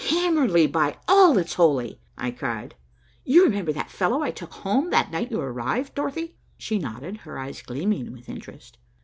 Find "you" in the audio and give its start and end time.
3.23-3.43, 5.29-5.39